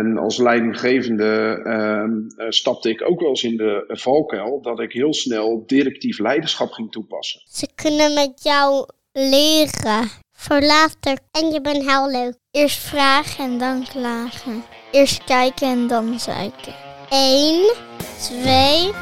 [0.00, 5.14] En als leidinggevende uh, stapte ik ook wel eens in de valkuil dat ik heel
[5.14, 7.40] snel directief leiderschap ging toepassen.
[7.48, 10.08] Ze kunnen met jou leren.
[10.32, 11.18] Voor later.
[11.30, 12.34] En je bent heel leuk.
[12.50, 14.62] Eerst vragen en dan klagen.
[14.90, 16.74] Eerst kijken en dan zeiken.
[17.10, 17.72] 1,
[18.18, 18.92] 2,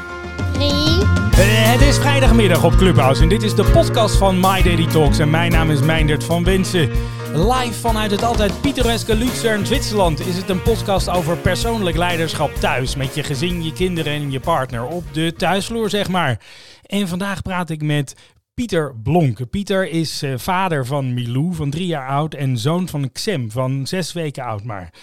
[0.53, 1.09] 3.
[1.41, 5.19] Het is vrijdagmiddag op Clubhouse en dit is de podcast van My Daily Talks.
[5.19, 6.91] En mijn naam is Meindert van Wensen.
[7.33, 12.95] Live vanuit het altijd pittoreske Luzern, Zwitserland, is het een podcast over persoonlijk leiderschap thuis.
[12.95, 16.41] Met je gezin, je kinderen en je partner op de thuisvloer, zeg maar.
[16.85, 18.15] En vandaag praat ik met
[18.53, 19.49] Pieter Blonk.
[19.49, 23.87] Pieter is uh, vader van Milou van drie jaar oud en zoon van Xem van
[23.87, 24.93] zes weken oud maar.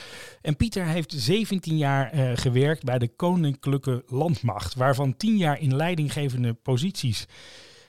[0.43, 5.77] En Pieter heeft 17 jaar uh, gewerkt bij de Koninklijke Landmacht, waarvan 10 jaar in
[5.77, 7.27] leidinggevende posities.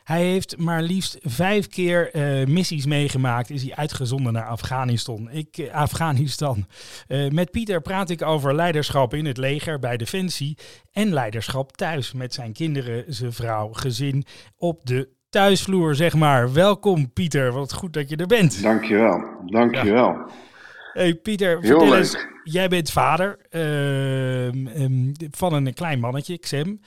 [0.08, 3.50] Hij heeft maar liefst vijf keer uh, missies meegemaakt.
[3.50, 5.30] Is hij uitgezonden naar Afghanistan.
[5.32, 6.66] Ik, uh, Afghanistan.
[7.08, 10.58] Uh, met Pieter praat ik over leiderschap in het leger, bij Defensie.
[10.92, 14.26] En leiderschap thuis met zijn kinderen, zijn vrouw, gezin.
[14.58, 16.53] Op de thuisvloer, zeg maar.
[16.53, 18.64] Welkom Pieter, wat goed dat je er bent.
[18.64, 20.08] Dankjewel, dankjewel.
[20.08, 20.28] Ja.
[20.94, 21.98] Hey Pieter, Heel vertel leuk.
[21.98, 26.80] eens, jij bent vader uh, um, van een klein mannetje, Xem.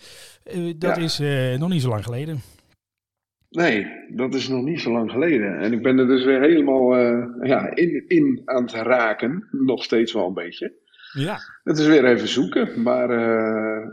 [0.77, 1.03] Dat ja.
[1.03, 1.19] is
[1.59, 2.42] nog niet zo lang geleden.
[3.51, 5.59] Nee, dat is nog niet zo lang geleden.
[5.59, 6.97] En ik ben er dus weer helemaal
[7.43, 9.48] ja, in, in aan het raken.
[9.51, 10.73] Nog steeds wel een beetje.
[11.12, 11.39] Ja.
[11.65, 13.09] Het is weer even zoeken, maar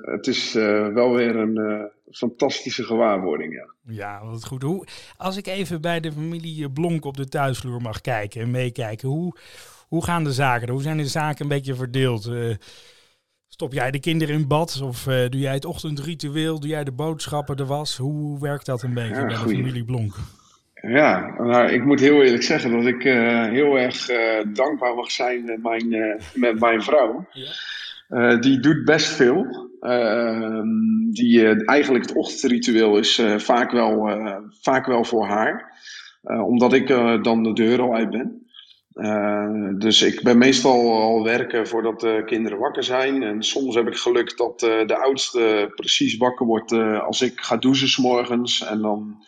[0.01, 0.53] het is
[0.93, 3.93] wel weer een fantastische gewaarwording, ja.
[3.93, 4.61] Ja, wat goed.
[4.61, 4.85] Hoe,
[5.17, 9.37] als ik even bij de familie Blonk op de thuisvloer mag kijken en meekijken, hoe,
[9.87, 10.69] hoe gaan de zaken?
[10.69, 12.31] Hoe zijn de zaken een beetje verdeeld?
[13.57, 14.81] Stop jij de kinderen in bad?
[14.81, 16.59] Of uh, doe jij het ochtendritueel?
[16.59, 17.97] Doe jij de boodschappen, de was?
[17.97, 19.57] Hoe werkt dat een beetje Ja, bij goeie.
[19.57, 20.15] de familie Blonk?
[20.81, 24.05] Ja, nou, ik moet heel eerlijk zeggen dat ik uh, heel erg
[24.53, 27.27] dankbaar mag zijn met mijn, met mijn vrouw.
[28.07, 28.35] Ja.
[28.35, 29.69] Die doet best veel.
[29.81, 30.61] Uh,
[31.11, 34.09] die, eigenlijk het ochtendritueel is vaak, wel,
[34.61, 35.73] vaak wel voor haar.
[36.23, 36.87] omdat ik
[37.23, 38.46] dan de deur al uit ben.
[39.77, 43.23] Dus ik ben meestal al werken voordat de kinderen wakker zijn.
[43.23, 46.71] En soms heb ik geluk dat de oudste precies wakker wordt
[47.01, 48.65] als ik ga douchen s morgens.
[48.65, 49.25] En dan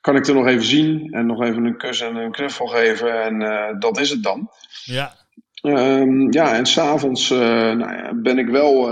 [0.00, 3.22] kan ik er nog even zien en nog even een kus en een knuffel geven.
[3.22, 4.48] En dat is het dan.
[4.84, 5.14] Ja.
[5.62, 8.88] Um, ja, en s'avonds nou ja, ben ik wel,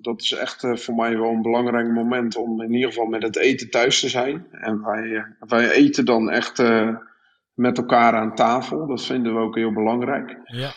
[0.00, 3.36] dat is echt voor mij wel een belangrijk moment om in ieder geval met het
[3.36, 4.46] eten thuis te zijn.
[4.50, 6.62] En wij, wij eten dan echt
[7.56, 10.38] met elkaar aan tafel, dat vinden we ook heel belangrijk.
[10.44, 10.70] Ja.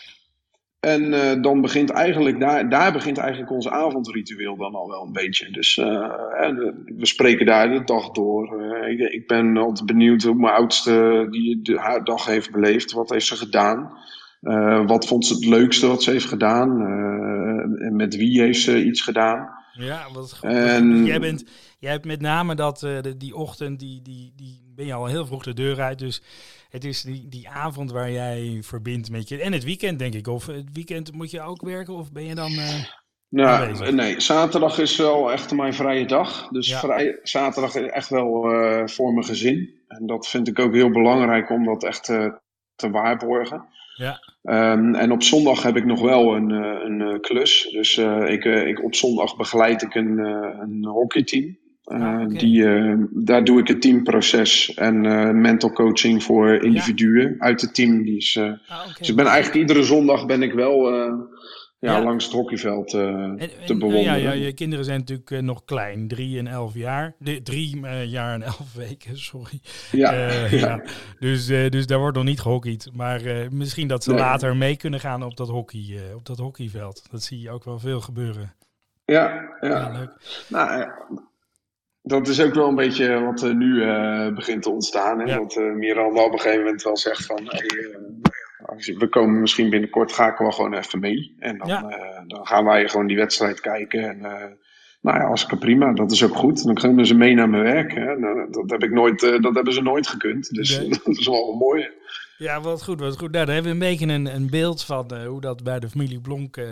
[0.80, 5.50] En dan begint eigenlijk, daar, daar begint eigenlijk ons avondritueel dan al wel een beetje.
[5.50, 8.62] Dus we spreken daar de dag door.
[8.88, 13.10] Ik, ik, ben altijd benieuwd hoe mijn oudste die de, haar dag heeft beleefd, wat
[13.10, 13.92] heeft ze gedaan.
[14.86, 16.80] Wat vond ze het leukste wat ze heeft gedaan?
[17.78, 19.48] En met wie heeft ze iets gedaan?
[19.72, 20.38] Ja, wat.
[20.40, 21.04] En...
[21.04, 21.44] Jij, bent,
[21.78, 25.26] jij hebt met name dat, de, die ochtend, die, die, die ben je al heel
[25.26, 25.98] vroeg de deur uit.
[25.98, 26.22] Dus
[26.70, 29.40] het is die, die avond waar jij verbindt met je.
[29.40, 30.26] En het weekend, denk ik.
[30.26, 31.94] Of het weekend moet je ook werken?
[31.94, 32.52] Of ben je dan.
[33.28, 33.90] nou, aanwezig?
[33.90, 36.48] nee, zaterdag is wel echt mijn vrije dag.
[36.48, 36.78] Dus ja.
[36.78, 38.42] vrij, zaterdag is echt wel
[38.86, 39.78] voor mijn gezin.
[39.88, 42.04] En dat vind ik ook heel belangrijk om dat echt
[42.74, 43.64] te waarborgen.
[43.94, 44.20] Ja.
[44.42, 47.68] Um, en op zondag heb ik nog wel een, een, klus.
[47.72, 51.58] Dus ik, ik, op zondag begeleid ik een, een hockeyteam.
[51.90, 52.26] Ah, okay.
[52.26, 55.00] die, uh, daar doe ik het teamproces en
[55.40, 57.38] mental coaching voor individuen ja.
[57.38, 58.02] uit het team.
[58.02, 58.94] Die is, ah, okay.
[58.98, 60.88] Dus ik ben eigenlijk iedere zondag ben ik wel
[61.80, 64.02] ja, ja, langs het hockeyveld en, te bewonderen.
[64.02, 67.14] Ja, ja, je kinderen zijn natuurlijk uh, nog klein, drie en elf jaar.
[67.18, 69.60] De, drie uh, jaar en elf weken, sorry.
[69.92, 70.46] Ja, ja.
[70.50, 70.82] ja.
[71.18, 72.90] Dus, dus daar wordt nog niet gehockeyd.
[72.92, 73.20] Maar
[73.50, 74.20] misschien dat ze Nee.
[74.20, 77.02] later mee kunnen gaan op dat, hockey, op dat hockeyveld.
[77.10, 78.54] Dat zie je ook wel veel gebeuren.
[79.04, 80.08] Ja, ja.
[80.48, 80.90] Nou,
[82.02, 83.84] dat is ook wel een beetje wat er nu
[84.34, 85.18] begint te ontstaan.
[85.18, 85.24] Hè?
[85.24, 85.36] Ja.
[85.36, 87.38] Dat Miranda op een gegeven moment wel zegt van...
[87.44, 87.68] Hey,
[88.98, 91.34] we komen misschien binnenkort, ga ik wel gewoon even mee.
[91.38, 91.88] En dan, Ja.
[91.88, 94.02] eh, dan gaan wij gewoon die wedstrijd kijken.
[94.08, 94.44] En eh,
[95.00, 96.64] nou ja, hartstikke prima, dat is ook goed.
[96.64, 97.94] Dan kunnen ze mee naar mijn werk.
[97.94, 98.18] Hè.
[98.18, 100.48] Nou, dat, heb ik nooit, eh, dat hebben ze nooit gekund.
[100.50, 100.88] Dus Nee.
[101.04, 101.88] dat is wel mooi.
[102.38, 103.32] Ja, wat goed, wat goed.
[103.32, 105.88] Nou, daar hebben we een beetje een, een beeld van eh, hoe dat bij de
[105.88, 106.64] familie Blonk eh,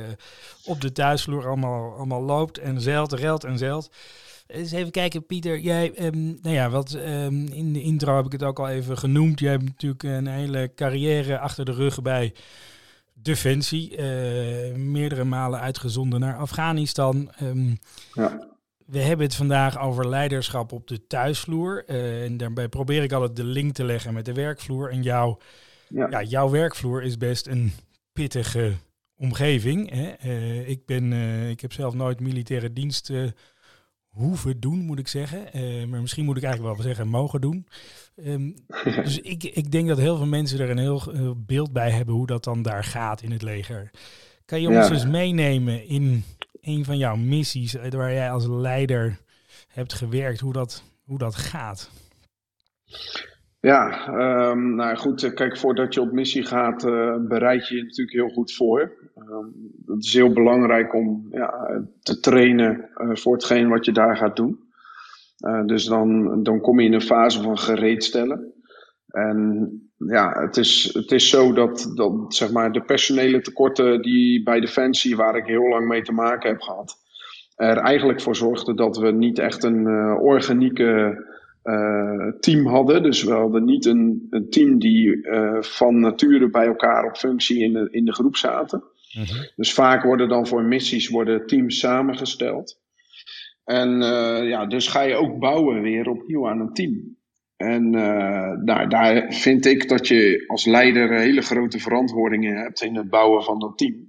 [0.65, 3.91] op de thuisvloer allemaal, allemaal loopt en zeilt, relt en zeilt.
[4.49, 5.59] Eens even kijken, Pieter.
[5.59, 8.99] Jij, ehm, nou ja, wat, ehm, in de intro heb ik het ook al even
[8.99, 9.41] genoemd.
[9.41, 12.35] Jij hebt natuurlijk een hele carrière achter de rug bij
[13.15, 13.97] Defensie.
[13.97, 17.31] eh, meerdere malen uitgezonden naar Afghanistan.
[17.39, 17.69] Ehm,
[18.15, 18.49] Ja.
[18.87, 21.85] we hebben het vandaag over leiderschap op de thuisvloer.
[21.87, 24.91] Eh, en daarbij probeer ik altijd de link te leggen met de werkvloer.
[24.91, 25.39] En jouw,
[25.89, 26.07] Ja.
[26.11, 27.73] ja, jouw werkvloer is best een
[28.13, 28.73] pittige
[29.17, 29.91] omgeving.
[29.91, 30.09] Hè?
[30.11, 31.13] Eh, ik, ben,
[31.51, 33.11] ik heb zelf nooit militaire dienst
[34.09, 35.49] hoeven doen, moet ik zeggen.
[35.91, 37.67] maar misschien moet ik eigenlijk wel zeggen mogen doen.
[38.17, 38.51] Ehm,
[39.05, 41.03] dus ik, ik denk dat heel veel mensen er een heel,
[41.47, 43.91] beeld bij hebben hoe dat dan daar gaat in het leger.
[44.45, 46.25] Kan je ons eens meenemen in
[46.61, 49.19] een van jouw missies waar jij als leider
[49.69, 51.91] hebt gewerkt, hoe dat, hoe dat gaat?
[53.61, 54.09] Ja,
[54.51, 58.17] um, nou goed, eh, kijk, voordat je op missie gaat, uh, bereid je je natuurlijk
[58.17, 58.93] heel goed voor.
[59.17, 64.17] Um, het is heel belangrijk om ja, te trainen uh, voor hetgeen wat je daar
[64.17, 64.59] gaat doen.
[65.47, 68.53] Uh, dus dan, dan kom je in een fase van gereedstellen.
[69.07, 74.43] En ja, het is, het is zo dat, dat zeg maar, de personele tekorten die
[74.43, 76.97] bij Defensie, waar ik heel lang mee te maken heb gehad,
[77.57, 79.87] er eigenlijk voor zorgden dat we niet echt een
[80.21, 81.27] organieke
[81.65, 83.03] uh, team hadden.
[83.03, 85.29] Dus we hadden niet een, een team die
[85.61, 88.83] van nature bij elkaar op functie in de, in de groep zaten.
[89.19, 89.47] Mhm.
[89.57, 92.81] Dus vaak worden dan voor missies worden teams samengesteld.
[93.65, 97.17] En uh, ja, dus ga je ook bouwen weer opnieuw aan een team.
[97.57, 97.93] En
[98.65, 103.43] daar, daar vind ik dat je als leider hele grote verantwoordingen hebt in het bouwen
[103.43, 104.09] van dat team.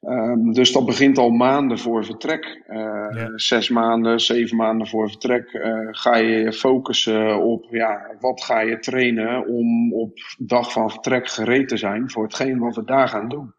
[0.00, 2.62] Um, dus dat begint al maanden voor vertrek.
[2.68, 8.60] Uh, Zes maanden, zeven maanden voor vertrek uh, ga je focussen op ja, wat ga
[8.60, 13.08] je trainen om op dag van vertrek gereed te zijn voor hetgeen wat we daar
[13.08, 13.54] gaan doen.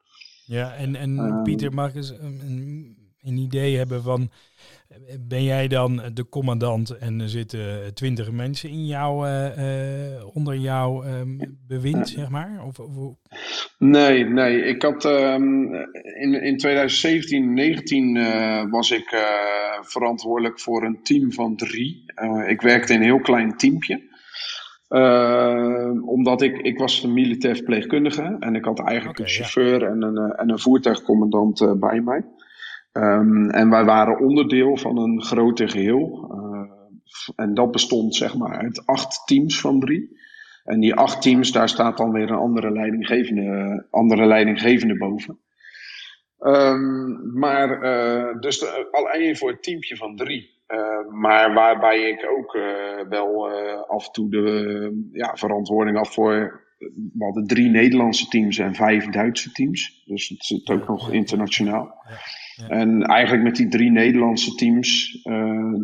[0.49, 4.29] Ja, en, en um, Pieter, mag eens een, een idee hebben van
[5.19, 11.05] ben jij dan de commandant en er zitten twintig mensen in jou, uh, onder jouw
[11.05, 12.63] um, bewind, zeg maar?
[12.65, 13.15] Of, of,
[13.77, 14.63] Nee, nee.
[14.63, 15.73] Ik had um,
[16.19, 19.15] in, in 2017, 19 uh, was ik
[19.81, 22.03] verantwoordelijk voor een team van drie.
[22.47, 24.07] ik werkte in een heel klein teampje.
[26.05, 29.87] Omdat ik, ik was een militair verpleegkundige en ik had eigenlijk okay, een chauffeur ja.
[29.87, 32.25] en, een, en een voertuigcommandant bij mij.
[32.93, 36.31] Um, en wij waren onderdeel van een groter geheel.
[36.31, 36.71] Uh,
[37.35, 40.17] en dat bestond zeg maar uit acht teams van drie.
[40.63, 45.39] En die acht teams, daar staat dan weer een andere leidinggevende, andere leidinggevende boven.
[46.39, 50.57] Um, maar uh, dus de, alleen voor het teampje van drie.
[50.73, 52.63] Uh, maar waarbij ik ook uh,
[53.09, 53.49] wel
[53.87, 56.67] af en toe de ja, verantwoording had voor.
[56.77, 60.03] We hadden drie Nederlandse teams en vijf Duitse teams.
[60.05, 61.95] Dus het zit ook nog internationaal.
[62.57, 62.67] Ja.
[62.67, 65.19] En eigenlijk met die drie Nederlandse teams,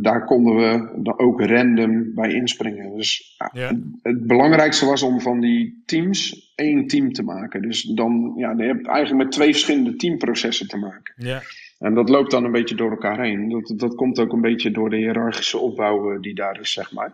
[0.01, 2.95] daar konden we dan ook random bij inspringen.
[2.95, 3.67] Dus ja.
[3.67, 7.61] het, het, belangrijkste was om van die teams één team te maken.
[7.61, 11.13] Dus dan, ja, je hebt eigenlijk met twee verschillende teamprocessen te maken.
[11.17, 11.41] Ja.
[11.85, 13.49] En dat loopt dan een beetje door elkaar heen.
[13.49, 16.91] Dat, dat komt ook een beetje door de hiërarchische opbouw uh, die daar is, zeg
[16.91, 17.13] maar.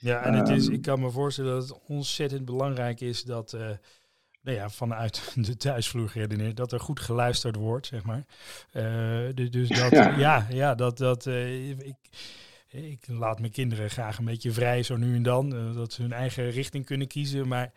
[0.00, 3.52] Ja, en het is, ehm, ik kan me voorstellen dat het ontzettend belangrijk is dat...
[3.52, 3.60] Uh,
[4.42, 8.24] nou ja, vanuit de thuisvloer geredeneerd, dat er goed geluisterd wordt, zeg maar.
[8.72, 10.18] Uh, dus dat, ja.
[10.18, 11.96] ja, ja, dat, dat uh, ik,
[12.68, 16.12] ik laat mijn kinderen graag een beetje vrij zo nu en dan, dat ze hun
[16.12, 17.72] eigen richting kunnen kiezen, maar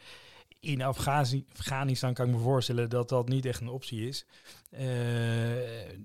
[0.59, 4.25] in Afghanistan kan ik me voorstellen dat dat niet echt een optie is.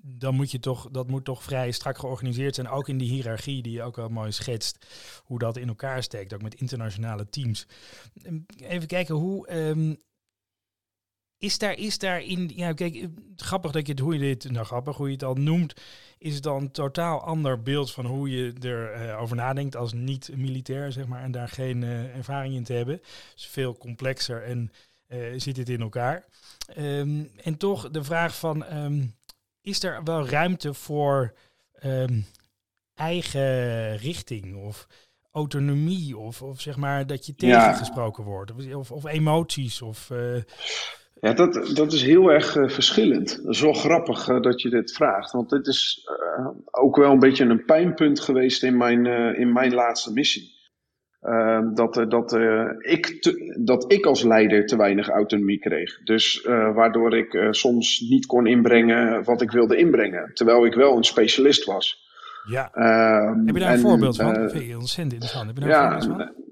[0.03, 3.62] dan moet je toch, dat moet toch vrij strak georganiseerd zijn, ook in die hiërarchie
[3.62, 4.87] die je ook wel mooi schetst,
[5.25, 7.67] hoe dat in elkaar steekt, ook met internationale teams.
[8.56, 9.53] Even kijken hoe...
[9.53, 9.99] Um,
[11.38, 14.66] is daar, is daar in, ja kijk, grappig dat je het, hoe je dit, nou
[14.66, 15.75] grappig hoe je het al noemt,
[16.19, 19.93] is het dan een totaal ander beeld van hoe je erover uh, over nadenkt als
[19.93, 23.00] niet-militair, zeg maar, en daar geen uh, ervaring in te hebben.
[23.36, 24.72] Is veel complexer en
[25.08, 26.24] uh, zit het in elkaar.
[26.79, 29.14] Um, en toch de vraag van, um,
[29.60, 31.34] is er wel ruimte voor
[31.82, 32.26] um,
[32.94, 34.86] eigen richting of
[35.31, 38.31] autonomie of, of zeg maar dat je tegengesproken ja.
[38.31, 40.10] wordt of, of, of emoties of...
[41.24, 43.43] Ja, dat, dat is heel erg uh, verschillend.
[43.44, 45.32] Dat is wel grappig uh, dat je dit vraagt.
[45.32, 49.74] Want dit is uh, ook wel een beetje een pijnpunt geweest in mijn, in mijn
[49.74, 50.52] laatste missie.
[51.20, 52.32] Ehm, dat, dat,
[52.78, 56.02] ik te, dat ik als leider te weinig autonomie kreeg.
[56.02, 56.43] Dus
[56.74, 60.31] waardoor ik soms niet kon inbrengen wat ik wilde inbrengen.
[60.34, 62.08] Terwijl ik wel een specialist was.
[62.48, 62.70] Ja.
[62.72, 64.50] Ehm, Heb je daar een voorbeeld van?
[64.50, 65.46] Vind je ontzettend interessant.
[65.46, 66.44] Heb je daar ja, een voorbeeld van?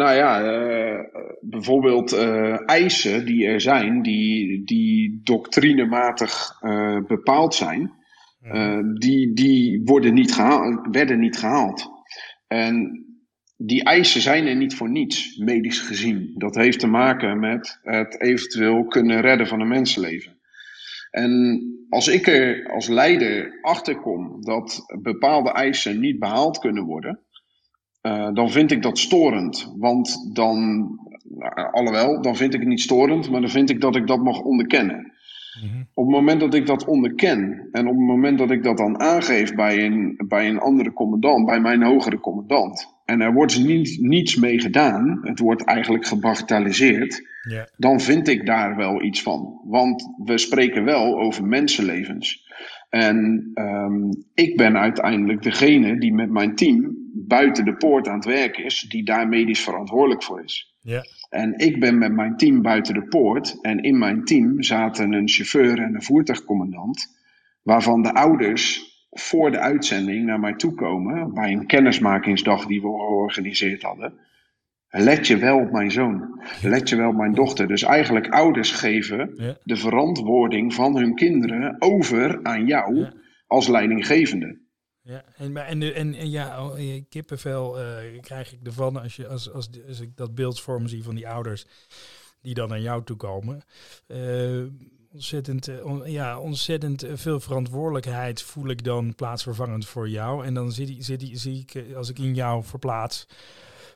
[0.00, 1.00] Nou ja, uh,
[1.40, 7.92] bijvoorbeeld uh, eisen die er zijn, die, die doctrinematig uh, bepaald zijn,
[8.94, 11.90] die, die worden niet gehaald, werden niet gehaald.
[12.46, 13.04] En
[13.56, 16.34] die eisen zijn er niet voor niets, medisch gezien.
[16.36, 20.38] Dat heeft te maken met het eventueel kunnen redden van een mensenleven.
[21.10, 27.20] En als ik er als leider achter kom dat bepaalde eisen niet behaald kunnen worden,
[28.02, 29.72] uh, dan vind ik dat storend.
[29.76, 30.58] Want dan,
[31.22, 34.22] nou, alhoewel, dan vind ik het niet storend, maar dan vind ik dat ik dat
[34.22, 35.12] mag onderkennen.
[35.62, 35.82] Mhm.
[35.94, 39.00] Op het moment dat ik dat onderken en op het moment dat ik dat dan
[39.00, 43.98] aangeef bij een, bij een andere commandant, bij mijn hogere commandant, en er wordt niet,
[44.00, 47.28] niets mee gedaan, het wordt eigenlijk gebagatelliseerd,
[47.76, 49.60] dan vind ik daar wel iets van.
[49.64, 52.48] Want we spreken wel over mensenlevens.
[52.90, 58.24] En ehm, ik ben uiteindelijk degene die met mijn team buiten de poort aan het
[58.24, 60.74] werk is, die daar medisch verantwoordelijk voor is.
[60.80, 61.04] Ja.
[61.30, 63.58] En ik ben met mijn team buiten de poort.
[63.60, 67.18] En in mijn team zaten een chauffeur en een voertuigcommandant.
[67.62, 71.34] Waarvan de ouders voor de uitzending naar mij toe komen.
[71.34, 74.18] Bij een kennismakingsdag die we georganiseerd hadden.
[74.90, 76.40] Let je wel op mijn zoon.
[76.62, 77.68] Let je wel op mijn dochter.
[77.68, 79.56] Dus eigenlijk ouders geven Ja.
[79.64, 83.12] de verantwoording van hun kinderen over aan jou Ja.
[83.46, 84.58] als leidinggevende.
[85.02, 86.74] Ja, en, en, en, en ja, oh,
[87.08, 91.14] kippenvel eh, krijg ik ervan als, je, als, als, als ik dat beeldsvorm zie van
[91.14, 91.66] die ouders
[92.42, 93.62] die dan naar jou toe komen.
[94.06, 94.62] Eh,
[95.12, 100.44] ontzettend, eh, on- ja, ontzettend veel verantwoordelijkheid voel ik dan plaatsvervangend voor jou.
[100.44, 100.86] En dan zit,
[101.20, 103.26] die- zie ik, als ik in jou verplaats,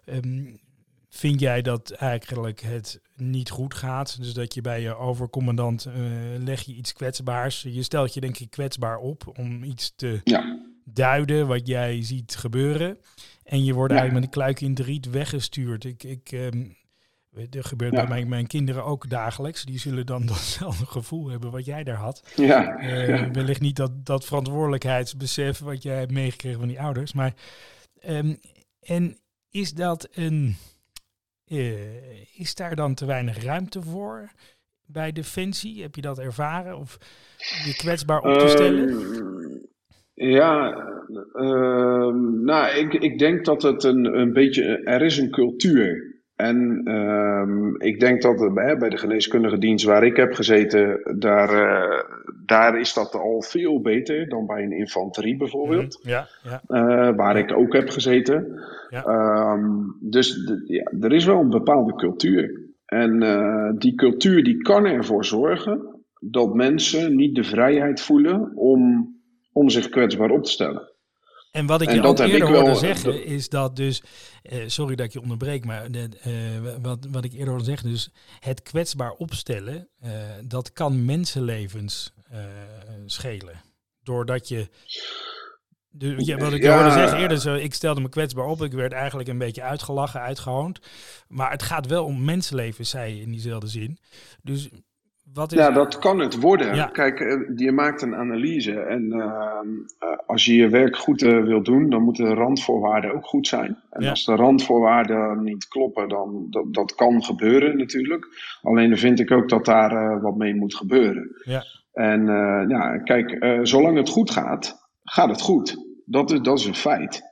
[0.05, 0.45] ehm,
[1.17, 4.17] vind jij dat eigenlijk het niet goed gaat?
[4.21, 5.95] Dus dat je bij je overcommandant eh,
[6.39, 7.63] leg je iets kwetsbaars.
[7.63, 12.37] Je stelt je denk ik kwetsbaar op om iets te Ja, duiden wat jij ziet
[12.37, 12.99] gebeuren.
[13.45, 13.99] En je wordt Ja.
[13.99, 15.85] eigenlijk met een kluik in het riet weggestuurd.
[15.85, 16.33] Ik, ik,
[17.51, 17.99] er gebeurt Ja.
[18.01, 19.65] bij mijn, mijn kinderen ook dagelijks.
[19.65, 22.23] Die zullen dan datzelfde gevoel hebben wat jij daar had.
[22.37, 23.31] ja, Eh, ja.
[23.31, 27.13] wellicht niet dat, dat verantwoordelijkheidsbesef wat jij hebt meegekregen van die ouders.
[27.13, 27.35] Maar
[28.01, 28.35] ehm,
[28.81, 29.19] en
[29.51, 30.57] is dat een.
[31.47, 34.31] Eh, is daar dan te weinig ruimte voor
[34.87, 35.83] bij Defensie?
[35.83, 36.79] Heb je dat ervaren?
[36.79, 36.99] Of
[37.65, 38.89] je kwetsbaar op te stellen?
[38.89, 40.73] Ehm, ja,
[41.33, 44.65] ehm, nou, ik, ik denk dat het een, een beetje.
[44.85, 46.14] Er is een cultuur.
[46.37, 51.49] En ehm, ik denk dat het bij, de geneeskundige dienst waar ik heb gezeten, daar,
[51.49, 52.05] eh,
[52.47, 56.01] daar is dat al veel beter dan bij een infanterie bijvoorbeeld.
[56.03, 56.63] Ja, ja.
[56.67, 58.61] eh, waar ik ook heb gezeten.
[58.89, 59.05] Ja.
[59.05, 62.63] Ehm, dus ja, er is wel een bepaalde cultuur.
[62.87, 69.15] En eh, die cultuur die kan ervoor zorgen dat mensen niet de vrijheid voelen om,
[69.53, 70.94] om zich kwetsbaar op te stellen.
[71.55, 74.03] En wat ik En je heb eerder wel, hoorde eh, zeggen, is dat dus,
[74.43, 76.31] eh, sorry dat ik je onderbreek, maar eh,
[76.83, 79.89] wat, wat ik eerder hoorde zeggen, dus het kwetsbaar opstellen,
[80.45, 82.13] dat kan mensenlevens
[83.07, 83.63] schelen.
[84.03, 84.69] Doordat je,
[85.89, 86.75] de, ja, wat ik je Ja.
[86.75, 90.21] hoorde zeggen eerder, zo, ik stelde me kwetsbaar op, ik werd eigenlijk een beetje uitgelachen,
[90.21, 90.79] uitgehoond.
[91.29, 93.99] Maar het gaat wel om mensenlevens, zei je in diezelfde zin.
[94.43, 94.69] Dus
[95.35, 95.59] wat is...
[95.59, 96.75] Ja, dat kan het worden.
[96.75, 96.87] Ja.
[96.87, 101.43] Kijk, eh, je maakt een analyse en ehm, eh, als je je werk goed eh,
[101.43, 103.79] wil doen, dan moeten de randvoorwaarden ook goed zijn.
[103.91, 104.11] En Ja.
[104.11, 108.27] als de randvoorwaarden niet kloppen, dan dat, dat kan gebeuren natuurlijk.
[108.63, 111.31] Alleen dan vind ik ook dat daar wat mee moet gebeuren.
[111.45, 111.63] Ja.
[111.93, 112.27] En
[112.69, 115.77] ja, kijk, zolang het goed gaat, gaat het goed.
[116.05, 117.23] Dat is, dat is een feit.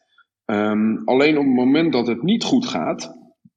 [0.44, 3.16] Ehm, alleen op het moment dat het niet goed gaat,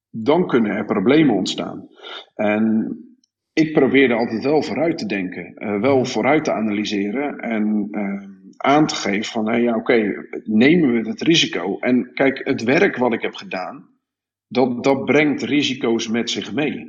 [0.10, 1.88] dan kunnen er problemen ontstaan.
[2.36, 3.15] En
[3.56, 8.88] ik probeerde altijd wel vooruit te denken, eh, wel vooruit te analyseren en eh, aan
[8.88, 11.78] te geven van, hey, ja, oké, nemen we het risico?
[11.80, 13.90] En kijk, het werk wat ik heb gedaan,
[14.48, 16.86] dat, dat brengt risico's met zich mee.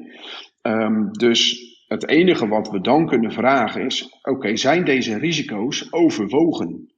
[0.62, 6.95] Ehm, dus het enige wat we dan kunnen vragen is, oké, zijn deze risico's overwogen?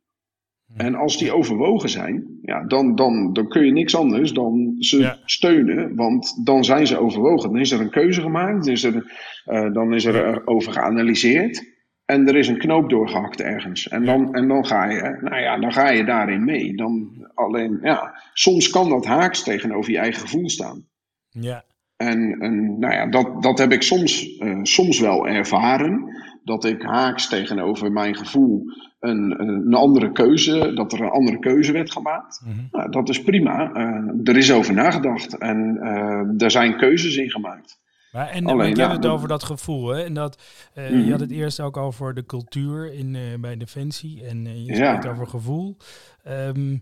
[0.77, 4.99] En als die overwogen zijn, ja, dan, dan, dan kun je niks anders dan ze
[4.99, 5.17] Ja.
[5.25, 7.51] steunen, want dan zijn ze overwogen.
[7.53, 9.13] Dan is er een keuze gemaakt, dan is er,
[9.45, 13.89] eh, dan is er eh, over geanalyseerd en er is een knoop doorgehakt ergens.
[13.89, 16.77] En dan, en dan, ga, je, nou ja, dan ga je daarin mee.
[16.77, 20.85] Dan alleen, ja, soms kan dat haaks tegenover je eigen gevoel staan.
[21.31, 21.65] Ja,
[21.97, 26.17] En, en nou ja, dat, dat heb ik soms, eh, soms wel ervaren.
[26.45, 28.65] Dat ik haaks tegenover mijn gevoel
[29.01, 32.41] een, een andere keuze, dat er een andere keuze werd gemaakt.
[32.45, 32.57] Mhm.
[32.71, 33.73] Nou, dat is prima.
[33.73, 37.79] Eh, er is over nagedacht en eh, er zijn keuzes in gemaakt.
[38.13, 40.03] Maar en Alleen, ja, hebt het over dat gevoel, hè?
[40.03, 40.43] En dat,
[40.75, 40.99] eh, Mhm.
[41.01, 44.75] Je had het eerst ook over de cultuur in, bij Defensie en je Ja.
[44.97, 45.77] spreekt over gevoel.
[46.23, 46.77] Ehm,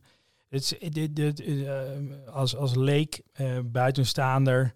[0.49, 1.45] het, is- dit, dit,
[2.33, 3.21] als, als leek,
[3.65, 4.73] buitenstaander,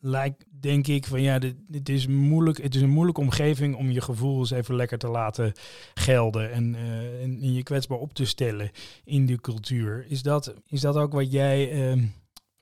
[0.00, 1.38] lijkt denk ik van ja,
[1.68, 5.08] dit, is moeilijk, het is een moeilijke omgeving om je gevoel eens even lekker te
[5.08, 5.52] laten
[5.94, 8.70] gelden en, eh, en, en je kwetsbaar op te stellen
[9.04, 10.06] in die cultuur.
[10.08, 12.04] Is dat, is dat ook wat jij ehm,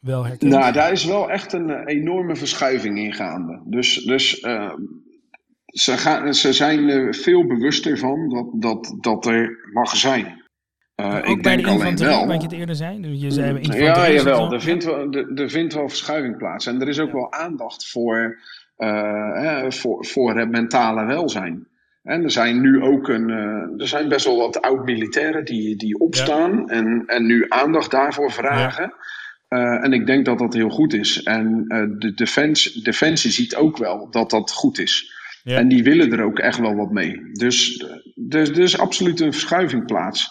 [0.01, 0.53] wel herkent?
[0.53, 3.63] Nou, daar is wel echt een eh, enorme verschuiving in gaande.
[3.65, 4.75] Dus, dus eh,
[5.67, 10.45] ze, gaan, ze zijn er veel bewuster van dat, dat, dat er mag zijn.
[10.97, 12.27] Eh, ook ik bij denk de infanterie, wel.
[12.27, 13.01] wat je het eerder zei.
[13.01, 14.39] Dus je zei Mm, infanterie Ja, jawel.
[14.41, 16.67] wel- Er vindt, wel, er, er vindt wel verschuiving plaats.
[16.67, 17.15] En er is ook Ja.
[17.15, 18.39] wel aandacht voor
[18.77, 21.67] eh, voor, voor het mentale welzijn.
[22.03, 25.99] En er zijn nu ook een, uh, er zijn best wel wat oud-militairen die, die
[25.99, 28.93] opstaan en, en nu aandacht daarvoor vragen.
[29.49, 31.23] En ik denk dat dat heel goed is.
[31.23, 31.65] En
[31.99, 35.13] de defensie, defensie ziet ook wel dat dat goed is.
[35.45, 37.21] En die willen er ook echt wel wat mee.
[37.33, 37.85] Dus
[38.29, 40.31] er is dus absoluut een verschuiving plaats,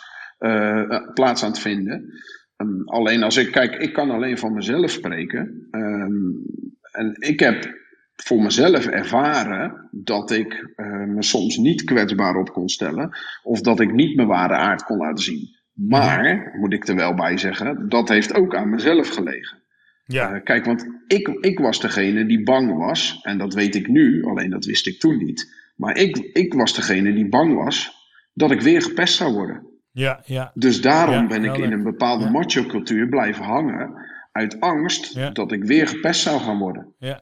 [1.14, 2.14] plaats aan het vinden.
[2.58, 5.68] Um, alleen als ik kijk, ik kan alleen van mezelf spreken.
[5.72, 6.46] Um,
[6.92, 7.84] en ik heb
[8.16, 13.18] voor mezelf ervaren dat ik uh, me soms niet kwetsbaar op kon stellen.
[13.44, 15.50] Of dat ik niet mijn ware aard kon laten zien.
[15.74, 19.58] Maar, moet ik er wel bij zeggen, dat heeft ook aan mezelf gelegen.
[20.06, 20.36] Ja.
[20.36, 23.20] Uh, kijk, want ik, ik was degene die bang was.
[23.22, 25.54] En dat weet ik nu, alleen dat wist ik toen niet.
[25.76, 27.94] Maar ik, ik was degene die bang was
[28.34, 29.75] dat ik weer gepest zou worden.
[29.96, 30.52] Ja, ja.
[30.54, 32.32] Dus daarom ja, ben ik in een bepaalde ja.
[32.32, 33.94] macho-cultuur blijven hangen.
[34.32, 35.30] Uit angst ja.
[35.30, 36.94] dat ik weer gepest zou gaan worden.
[37.00, 37.22] Ja.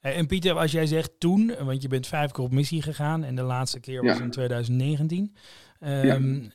[0.00, 3.34] En Pieter, als jij zegt toen, want je bent vijf keer op missie gegaan en
[3.34, 5.34] de laatste keer was in 2019.
[5.80, 6.52] Um,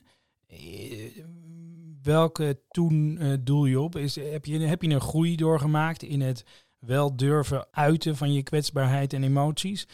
[2.02, 3.96] welke toen uh, doel je op?
[3.96, 6.44] Is, heb, je, heb je een groei doorgemaakt in het
[6.78, 9.86] wel durven uiten van je kwetsbaarheid en emoties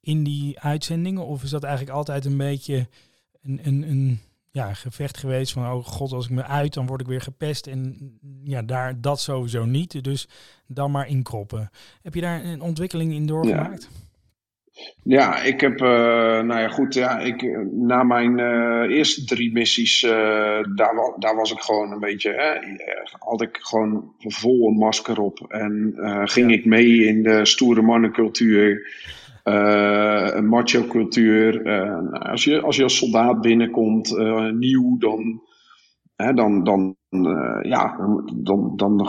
[0.00, 1.26] in die uitzendingen?
[1.26, 2.88] Of is dat eigenlijk altijd een beetje
[3.42, 4.20] een, een, een
[4.56, 7.66] ja, gevecht geweest van, oh god, als ik me uit, dan word ik weer gepest.
[7.66, 8.12] En
[8.44, 10.04] ja, daar dat sowieso niet.
[10.04, 10.28] Dus
[10.66, 11.70] dan maar inkroppen.
[12.02, 13.88] Heb je daar een ontwikkeling in doorgemaakt?
[13.92, 14.04] Ja.
[15.02, 15.88] Ja, ik heb, uh,
[16.42, 20.10] nou ja, goed, ja, ik, na mijn uh, eerste drie missies, uh,
[20.74, 22.52] daar, daar was ik gewoon een beetje, hè,
[23.18, 25.94] had ik gewoon vol een masker op en
[26.24, 26.56] ging ja.
[26.56, 28.90] ik mee in de stoere mannencultuur,
[29.46, 31.62] een macho cultuur.
[31.62, 34.16] Nou, als, je, als je als soldaat binnenkomt,
[34.52, 35.42] nieuw, dan,
[36.16, 36.96] hè, dan, dan,
[37.62, 37.96] ja,
[38.34, 39.08] dan, dan,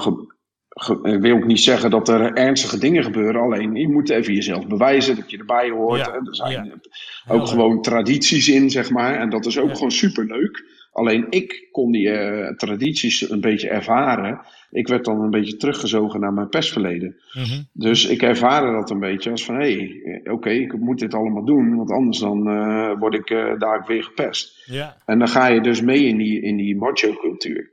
[1.04, 3.42] ik wil ook niet zeggen dat er ernstige dingen gebeuren.
[3.42, 6.00] Alleen je moet even jezelf bewijzen dat je erbij hoort.
[6.00, 7.34] Ja, er zijn ja.
[7.34, 9.16] ook gewoon tradities in, zeg maar.
[9.16, 10.77] En dat is ook gewoon superleuk.
[10.98, 14.42] Alleen ik kon die uh, tradities een beetje ervaren.
[14.72, 17.16] Ik werd dan een beetje teruggezogen naar mijn pestverleden.
[17.34, 17.68] Mm -hmm.
[17.74, 19.56] Dus ik ervaarde dat een beetje als van...
[19.56, 21.76] hé, hey, oké, okay, ik moet dit allemaal doen...
[21.76, 24.64] want anders dan uh, word ik uh, daar weer gepest.
[24.66, 24.98] Ja.
[25.06, 27.72] En dan ga je dus mee in die, in die macho-cultuur.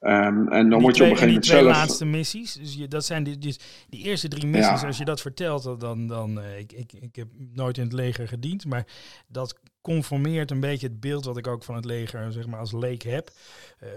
[0.00, 1.60] Um, en dan word je op een gegeven moment zelf...
[1.60, 3.56] Die laatste missies, dus je, dat zijn die, die,
[3.88, 4.86] die eerste drie missies, ja.
[4.86, 6.06] als je dat vertelt, dan...
[6.06, 8.86] dan ik, ik, ik heb nooit in het leger gediend, maar
[9.28, 12.72] dat conformeert een beetje het beeld wat ik ook van het leger zeg maar, als
[12.72, 13.30] leek heb.
[13.82, 13.88] Uh,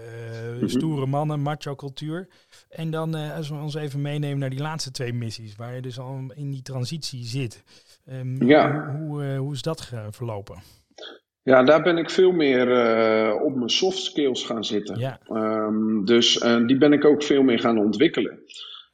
[0.52, 0.68] mm -hmm.
[0.68, 2.28] Stoere mannen, macho-cultuur.
[2.68, 5.82] En dan, uh, als we ons even meenemen naar die laatste twee missies, waar je
[5.82, 7.62] dus al in die transitie zit.
[8.12, 8.90] Um, ja.
[8.90, 10.62] Hoe, hoe, uh, hoe is dat verlopen?
[11.42, 12.66] Ja, daar ben ik veel meer
[13.42, 14.98] op mijn soft skills gaan zitten.
[14.98, 15.20] Ja.
[15.28, 18.38] Um, dus die ben ik ook veel meer gaan ontwikkelen.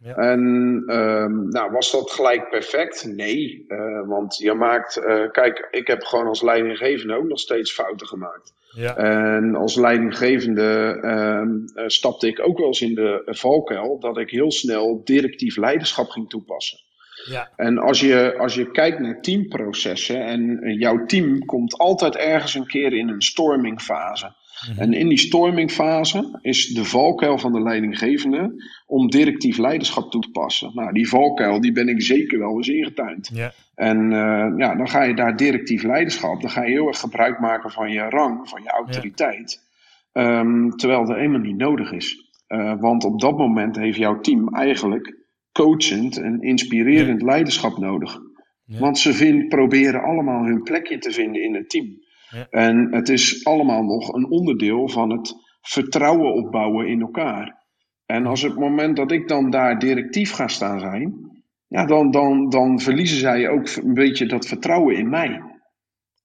[0.04, 0.14] Ja.
[0.14, 0.40] En
[0.88, 3.04] um, nou, was dat gelijk perfect?
[3.04, 5.00] Nee, uh, want je maakt,
[5.32, 8.54] kijk, ik heb gewoon als leidinggevende ook nog steeds fouten gemaakt.
[8.74, 8.96] Ja.
[8.96, 14.52] En als leidinggevende uh, stapte ik ook wel eens in de valkuil dat ik heel
[14.52, 16.78] snel directief leiderschap ging toepassen.
[17.24, 17.50] Ja.
[17.56, 22.66] En als je, als je kijkt naar teamprocessen en jouw team komt altijd ergens een
[22.66, 24.34] keer in een stormingfase.
[24.66, 24.78] -hmm.
[24.78, 28.54] En in die stormingfase is de valkuil van de leidinggevende
[28.86, 30.70] om directief leiderschap toe te passen.
[30.74, 33.30] Nou, die valkuil die ben ik zeker wel eens ingetuind.
[33.74, 37.40] En uh, ja, dan ga je daar directief leiderschap, dan ga je heel erg gebruik
[37.40, 39.70] maken van je rang, van je autoriteit.
[40.12, 42.30] Um, terwijl dat helemaal niet nodig is.
[42.48, 45.16] Uh, want op dat moment heeft jouw team eigenlijk
[45.52, 48.20] coachend en inspirerend leiderschap nodig.
[48.66, 51.86] Want ze vind, proberen allemaal hun plekje te vinden in het team.
[52.32, 52.46] Ja.
[52.50, 57.60] En het is allemaal nog een onderdeel van het vertrouwen opbouwen in elkaar.
[58.06, 61.30] En als het moment dat ik dan daar directief ga staan zijn,
[61.66, 65.42] ja, dan, dan, dan verliezen zij ook een beetje dat vertrouwen in mij.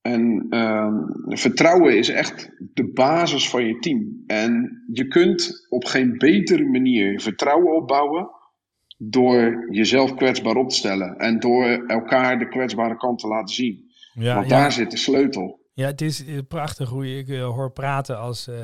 [0.01, 0.93] En uh,
[1.27, 4.23] vertrouwen is echt de basis van je team.
[4.27, 8.29] En je kunt op geen betere manier vertrouwen opbouwen
[8.97, 13.85] door jezelf kwetsbaar op te stellen en door elkaar de kwetsbare kant te laten zien.
[14.13, 14.57] Ja, Want ja.
[14.57, 15.56] daar zit de sleutel.
[15.77, 18.55] Ja, het is prachtig hoe ik uh, hoor praten als uh,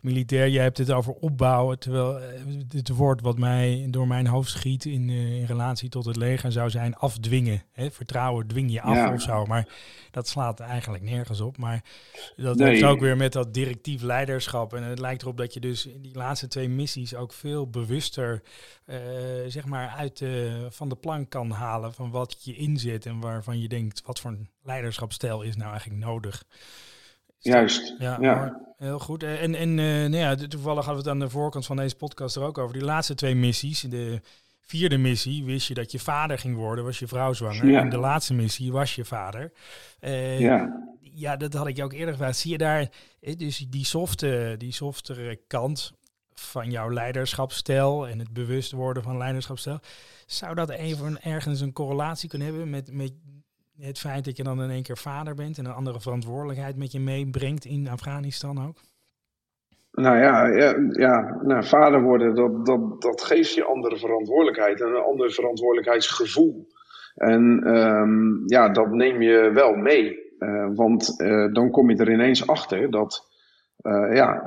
[0.00, 0.46] militair.
[0.46, 2.20] Je hebt het over opbouwen, terwijl
[2.68, 6.70] het woord wat mij door mijn hoofd schiet in, in relatie tot het leger zou
[6.70, 7.62] zijn afdwingen.
[7.72, 7.90] Hè?
[7.90, 9.12] Vertrouwen dwing je af ja.
[9.12, 9.68] of zo, maar
[10.10, 11.56] dat slaat eigenlijk nergens op.
[11.56, 11.84] Maar
[12.36, 12.68] dat nee.
[12.68, 14.74] heeft ook weer met dat directief leiderschap.
[14.74, 18.42] En het lijkt erop dat je dus in die laatste twee missies ook veel bewuster
[19.46, 20.24] zeg maar uit
[20.68, 24.30] van de plank kan halen van wat je inzet en waarvan je denkt wat voor
[24.30, 26.44] een leiderschapstijl is nou eigenlijk nodig.
[27.42, 27.94] Juist.
[27.98, 28.60] Ja, ja.
[28.76, 29.22] heel goed.
[29.22, 32.36] En, en uh, nou ja, toevallig hadden we het aan de voorkant van deze podcast
[32.36, 32.72] er ook over.
[32.72, 34.20] Die laatste twee missies, de
[34.60, 37.66] vierde missie wist je dat je vader ging worden, was je vrouw zwanger.
[37.66, 37.80] Ja.
[37.80, 39.52] En de laatste missie was je vader.
[40.00, 40.90] Eh, Ja.
[41.00, 42.36] ja, dat had ik je ook eerder gevraagd.
[42.36, 42.90] Zie je daar
[43.20, 45.92] eh, dus die softe, die softere kant
[46.34, 49.78] van jouw leiderschapsstijl en het bewust worden van leiderschapsstijl?
[50.26, 53.12] Zou dat even ergens een correlatie kunnen hebben met, met
[53.78, 56.92] het feit dat je dan in één keer vader bent en een andere verantwoordelijkheid met
[56.92, 58.76] je meebrengt in Afghanistan ook?
[59.92, 64.86] Nou ja, ja, ja nou, vader worden, dat, dat, dat geeft je andere verantwoordelijkheid en
[64.86, 66.68] een ander verantwoordelijkheidsgevoel.
[67.14, 70.30] En ehm, ja, dat neem je wel mee.
[70.38, 73.28] Eh, want eh, dan kom je er ineens achter dat
[73.82, 74.42] eh, ja,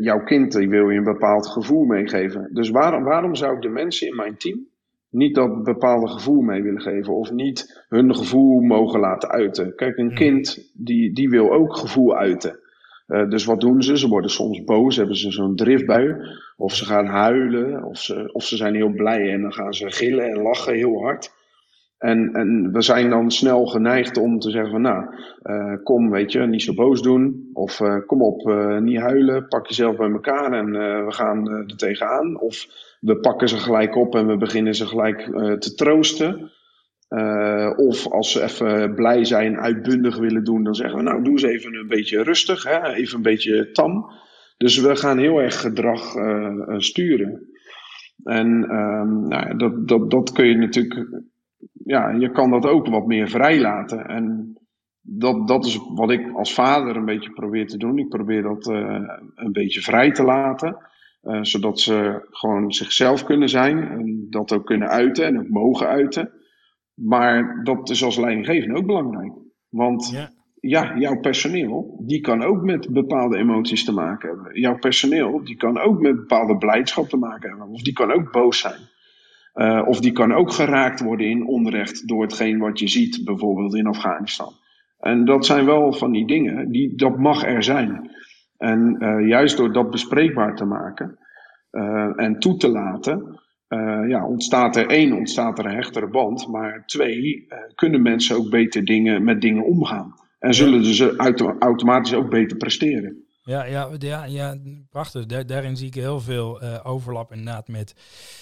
[0.00, 2.50] jouw kind die wil je een bepaald gevoel meegeven.
[2.52, 4.66] Dus waarom, waarom zou ik de mensen in mijn team
[5.10, 9.74] niet dat bepaalde gevoel mee willen geven of niet hun gevoel mogen laten uiten?
[9.74, 10.14] Kijk, een Mhm.
[10.14, 12.58] kind die, die wil ook gevoel uiten.
[13.06, 13.98] Eh, dus wat doen ze?
[13.98, 16.16] Ze worden soms boos, hebben ze zo'n driftbui.
[16.56, 19.90] Of ze gaan huilen, of ze, of ze zijn heel blij en dan gaan ze
[19.90, 21.36] gillen en lachen heel hard.
[21.98, 25.04] En, en we zijn dan snel geneigd om te zeggen van nou,
[25.42, 27.50] eh, kom weet je, niet zo boos doen.
[27.52, 30.70] Of eh, kom op, eh, niet huilen, pak jezelf bij elkaar en
[31.04, 32.40] we gaan er tegenaan.
[32.40, 32.66] Of
[33.00, 35.20] we pakken ze gelijk op en we beginnen ze gelijk
[35.58, 36.52] te troosten.
[37.76, 41.42] Of als ze even blij zijn, uitbundig willen doen, dan zeggen we nou doe eens
[41.42, 42.92] even een beetje rustig, hè?
[42.92, 44.10] even een beetje tam.
[44.56, 46.14] Dus we gaan heel erg gedrag
[46.76, 47.48] sturen.
[48.24, 51.06] En ehm, nou, dat, dat, dat kun je natuurlijk,
[51.84, 54.06] ja, je kan dat ook wat meer vrijlaten.
[54.06, 54.52] En
[55.00, 57.98] dat, dat is wat ik als vader een beetje probeer te doen.
[57.98, 59.00] Ik probeer dat eh,
[59.34, 60.76] een beetje vrij te laten.
[61.22, 65.86] eh, zodat ze gewoon zichzelf kunnen zijn en dat ook kunnen uiten en ook mogen
[65.86, 66.30] uiten.
[66.94, 69.32] Maar dat is als leidinggevende ook belangrijk.
[69.68, 70.30] Want Ja.
[70.60, 74.60] ja, jouw personeel, die kan ook met bepaalde emoties te maken hebben.
[74.60, 77.68] Jouw personeel, die kan ook met bepaalde blijdschap te maken hebben.
[77.68, 78.80] Of die kan ook boos zijn.
[79.58, 83.74] Eh, of die kan ook geraakt worden in onrecht door hetgeen wat je ziet, bijvoorbeeld
[83.74, 84.52] in Afghanistan.
[84.98, 88.10] En dat zijn wel van die dingen, die, dat mag er zijn.
[88.56, 91.18] En eh, juist door dat bespreekbaar te maken
[91.70, 93.40] eh, en toe te laten,
[94.08, 96.48] ja, ontstaat er één, ontstaat er een hechtere band.
[96.48, 100.14] Maar twee, kunnen mensen ook beter dingen, met dingen omgaan.
[100.38, 103.27] En zullen ze auto- automatisch ook beter presteren.
[103.48, 104.56] Ja, ja, ja, ja
[104.90, 105.26] prachtig.
[105.26, 107.94] Daar, daarin zie ik heel veel eh, overlap inderdaad met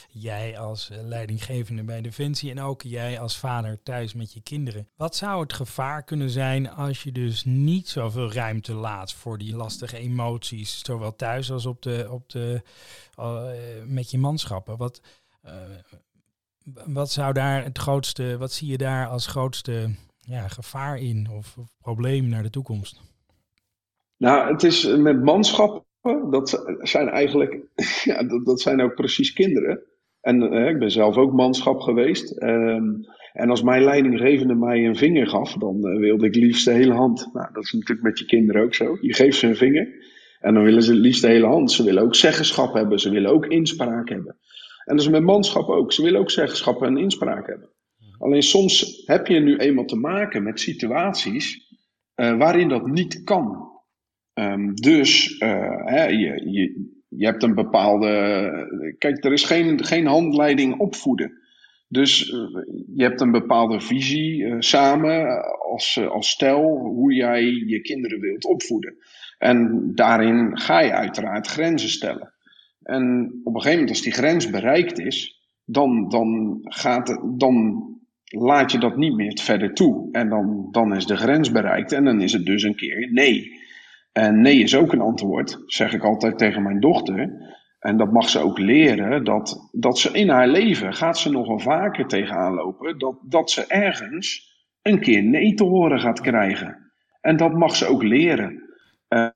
[0.08, 4.88] jij als eh, leidinggevende bij Defensie en ook jij als vader thuis met je kinderen.
[4.96, 9.56] Wat zou het gevaar kunnen zijn als je dus niet zoveel ruimte laat voor die
[9.56, 12.62] lastige emoties, zowel thuis als op de, op de,
[13.14, 13.44] eh,
[13.84, 14.76] met je manschappen?
[14.76, 15.00] Wat,
[16.86, 21.56] wat zou daar het grootste, wat zie je daar als grootste ja, gevaar in of
[21.78, 23.00] probleem naar de toekomst?
[24.18, 25.85] Nou, het is met manschappen,
[26.31, 27.61] dat zijn eigenlijk,
[28.05, 29.83] ja, dat, dat zijn ook precies kinderen.
[30.20, 32.38] En eh, ik ben zelf ook manschap geweest.
[32.38, 32.85] Ehm,
[33.33, 36.92] en als mijn leidinggevende mij een vinger gaf, dan eh, wilde ik liefst de hele
[36.92, 37.29] hand.
[37.33, 38.98] Nou, dat is natuurlijk met je kinderen ook zo.
[39.00, 39.88] Je geeft ze een vinger
[40.40, 41.72] en dan willen ze het liefst de hele hand.
[41.72, 44.37] Ze willen ook zeggenschap hebben, ze willen ook inspraak hebben.
[44.85, 45.92] En dat is met manschap ook.
[45.92, 47.70] Ze willen ook zeggenschap en inspraak hebben.
[48.18, 51.74] Alleen soms heb je nu eenmaal te maken met situaties
[52.14, 53.74] eh, waarin dat niet kan.
[54.37, 58.94] Ehm, dus eh, hè, je, je, je hebt een bepaalde.
[58.99, 61.33] Kijk, er is geen, geen handleiding opvoeden.
[61.88, 62.38] Dus eh,
[62.94, 68.44] je hebt een bepaalde visie eh, samen als, als stel hoe jij je kinderen wilt
[68.44, 68.96] opvoeden.
[69.38, 72.35] En daarin ga je uiteraard grenzen stellen.
[72.83, 77.85] En op een gegeven moment, als die grens bereikt is, dan, dan, gaat dan
[78.25, 80.09] laat je dat niet meer verder toe.
[80.12, 83.64] En dan, dan is de grens bereikt en dan is het dus een keer nee.
[84.16, 87.31] En nee is ook een antwoord, zeg ik altijd tegen mijn dochter.
[87.79, 91.59] En dat mag ze ook leren, dat, dat ze in haar leven gaat ze nogal
[91.59, 96.92] vaker tegenaan lopen, dat, dat ze ergens een keer nee te horen gaat krijgen.
[97.20, 98.62] En dat mag ze ook leren.
[99.09, 99.29] Uh,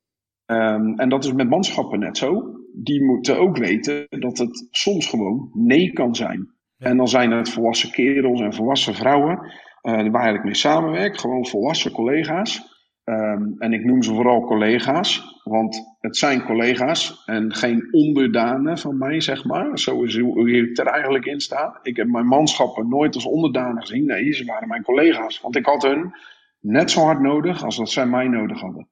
[0.47, 2.43] um, en dat is met manschappen net zo.
[2.75, 6.49] Die moeten ook weten dat het soms gewoon nee kan zijn.
[6.79, 11.47] En dan zijn het volwassen kerels en volwassen vrouwen, uh, waar ik mee samenwerk, gewoon
[11.47, 12.79] volwassen collega's.
[13.05, 18.99] Um, en ik noem ze vooral collega's, want het zijn collega's en geen onderdanen van
[18.99, 19.79] mij, zeg maar.
[19.79, 21.79] Zo is hoe ik er eigenlijk in sta.
[21.83, 24.05] Ik heb mijn manschappen nooit als onderdanen gezien.
[24.07, 25.41] Nee, ze waren mijn collega's.
[25.41, 26.15] Want ik had hun
[26.61, 28.89] net zo hard nodig als dat zij mij nodig hadden.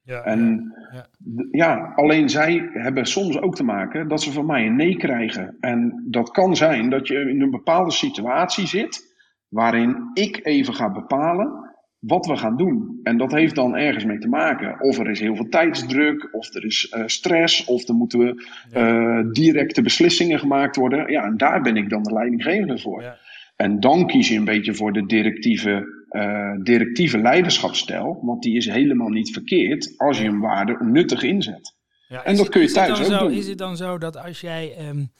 [0.00, 1.08] Ja, en ja.
[1.50, 5.56] ja, alleen zij hebben soms ook te maken dat ze van mij een nee krijgen.
[5.60, 9.14] En dat kan zijn dat je in een bepaalde situatie zit
[9.48, 11.63] waarin ik even ga bepalen
[12.06, 13.00] wat we gaan doen.
[13.02, 14.80] En dat heeft dan ergens mee te maken.
[14.80, 18.46] Of er is heel veel tijdsdruk, of er is uh, stress, of er moeten we,
[18.74, 21.10] uh, directe beslissingen gemaakt worden.
[21.10, 23.02] Ja, en daar ben ik dan de leidinggevende voor.
[23.02, 23.16] Ja.
[23.56, 28.66] En dan kies je een beetje voor de directieve, uh, directieve leiderschapsstijl, want die is
[28.66, 31.74] helemaal niet verkeerd als je hem waarde nuttig inzet.
[32.08, 33.32] Ja, en dat kun je thuis ook zo, doen.
[33.32, 35.10] Is het dan zo dat als jij um,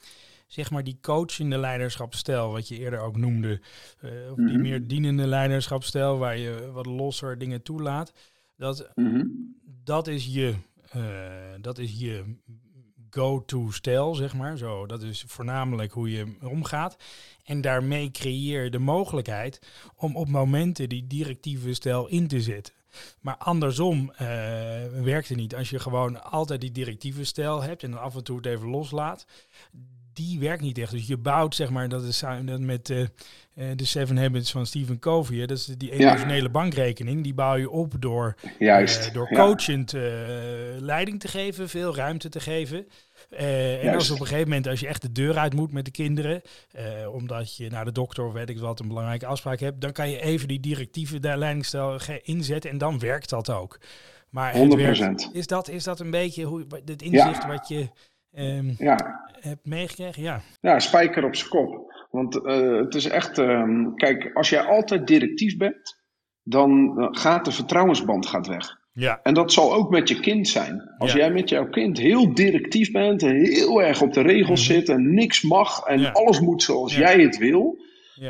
[0.55, 3.61] zeg maar die coachende leiderschapsstijl, wat je eerder ook noemde,
[4.01, 4.61] uh, of die mm -hmm.
[4.61, 8.13] meer dienende leiderschapsstijl, waar je wat losser dingen toelaat,
[8.57, 9.55] dat, mm -hmm.
[9.83, 10.53] dat is je,
[10.95, 11.03] uh,
[11.61, 12.23] dat is je
[13.09, 14.57] go-to-stijl, zeg maar.
[14.57, 16.97] Zo, dat is voornamelijk hoe je omgaat.
[17.43, 19.59] En daarmee creëer je de mogelijkheid
[19.95, 22.73] om op momenten die directieve stijl in te zetten.
[23.21, 24.17] Maar andersom uh,
[25.03, 25.55] werkt het niet.
[25.55, 28.69] Als je gewoon altijd die directieve stijl hebt en dan af en toe het even
[28.69, 29.25] loslaat,
[30.15, 30.91] die werkt niet echt.
[30.91, 33.05] Dus je bouwt, zeg maar, dat is dat met uh,
[33.53, 36.49] de Seven Habits van Stephen Covey, dat is die emotionele ja.
[36.49, 39.99] bankrekening, die bouw je op door, Juist, uh, door coachend ja.
[40.79, 42.87] leiding te geven, veel ruimte te geven.
[43.29, 45.91] En als op een gegeven moment, als je echt de deur uit moet met de
[45.91, 46.41] kinderen,
[47.11, 50.09] omdat je naar de dokter of weet ik wat een belangrijke afspraak hebt, dan kan
[50.09, 53.79] je even die directieve leidingstijl inzetten en dan werkt dat ook.
[54.35, 54.57] Maar 100%.
[54.57, 57.47] Werkt, is, dat, is dat een beetje hoe, het inzicht ja.
[57.47, 57.89] wat je
[58.37, 59.25] um, ja.
[59.39, 60.23] hebt meegekregen?
[60.23, 60.41] Ja.
[60.61, 61.93] ja, spijker op zijn kop.
[62.11, 66.03] Want uh, het is echt, um, kijk, als jij altijd directief bent,
[66.43, 68.83] dan gaat de vertrouwensband gaat weg.
[68.93, 69.19] Ja.
[69.23, 70.93] En dat zal ook met je kind zijn.
[70.97, 71.17] Als ja.
[71.17, 74.79] jij met jouw kind heel directief bent, heel erg op de regels mm -hmm.
[74.85, 76.11] zit en niks mag en ja.
[76.11, 77.77] alles moet zoals jij het wil,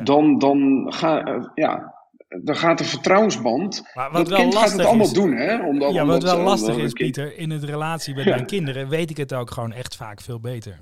[0.03, 1.94] dan, dan, ga, uh, ja,
[2.43, 3.83] dan gaat de vertrouwensband.
[3.93, 5.65] Maar wat dat wel kind gaat het allemaal is, doen, hè?
[5.65, 8.89] Omdat, ja, wat omdat, wel uh, lastig is, Pieter, in het relatie met mijn kinderen
[8.89, 10.79] weet ik het ook gewoon echt vaak veel beter.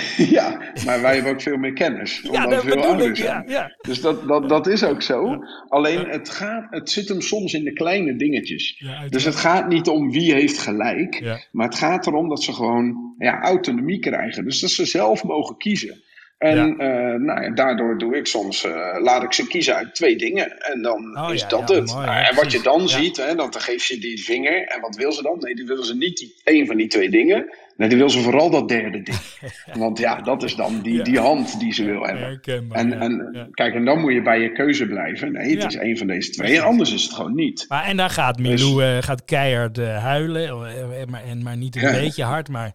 [0.36, 2.20] ja, maar wij hebben ook veel meer kennis.
[2.20, 3.16] Ja, omdat dat we veel ouder ik.
[3.16, 3.44] zijn.
[3.46, 3.76] Ja, ja.
[3.80, 5.26] Dus dat, dat, dat is ook zo.
[5.26, 5.64] Ja.
[5.68, 8.74] Alleen het, gaat, het zit hem soms in de kleine dingetjes.
[8.78, 9.08] Ja.
[9.08, 11.20] Dus het gaat niet om wie heeft gelijk.
[11.20, 11.40] Ja.
[11.52, 14.44] Maar het gaat erom dat ze gewoon ja, autonomie krijgen.
[14.44, 16.02] Dus dat ze zelf mogen kiezen.
[16.42, 16.64] En Ja.
[17.12, 20.58] eh, nou ja, daardoor doe ik soms, eh, laat ik ze kiezen uit twee dingen.
[20.60, 21.94] En dan Oh is dat het.
[21.94, 24.64] mooi, en wat je dan ziet, hè, dan geef je die vinger.
[24.66, 25.38] En wat wil ze dan?
[25.38, 27.50] Nee, die willen ze niet die, één van die twee dingen.
[27.82, 29.16] Nee, die wil ze vooral dat derde ding.
[29.82, 31.02] Want ja, dat is dan die, Ja.
[31.02, 32.22] die hand die ze wil hebben.
[32.24, 33.46] Herkenbaar, En, en Ja.
[33.50, 35.32] kijk, en dan moet je bij je keuze blijven.
[35.32, 35.66] Nee, het Ja.
[35.68, 36.56] is één van deze twee.
[36.56, 37.64] En anders is het gewoon niet.
[37.68, 40.48] Maar en daar gaat Milou eh, gaat keihard eh, huilen.
[40.48, 42.48] eh, maar, en, maar niet een beetje hard.
[42.48, 42.72] Maar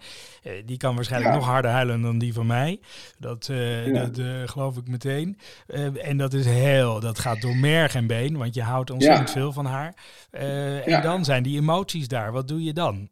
[0.65, 2.80] die kan waarschijnlijk nog harder huilen dan die van mij.
[3.20, 3.52] Dat,
[3.93, 5.38] dat geloof ik meteen.
[6.02, 8.38] En dat is heel, dat gaat door merg en been.
[8.38, 9.93] Want je houdt ontzettend veel van haar.
[10.86, 12.32] En dan zijn die emoties daar.
[12.32, 13.10] Wat doe je dan?